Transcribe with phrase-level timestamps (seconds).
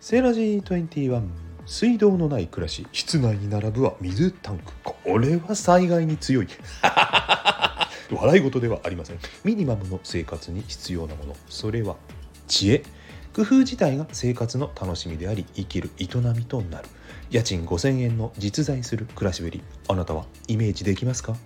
[0.00, 1.22] セーラジー21
[1.66, 4.72] 水道のない暮らし室内に並ぶは水タンク。
[4.84, 6.48] これは災害に強い。
[8.10, 9.18] 笑い事ではありません。
[9.44, 11.36] ミニマムの生活に必要なもの。
[11.48, 11.96] それは
[12.46, 12.84] 知恵。
[13.34, 16.88] 工夫自体が生活の楽しみであり生きる営みとなる。
[17.30, 19.62] 家賃5000円の実在する暮らしぶり。
[19.88, 21.36] あなたはイメージできますか？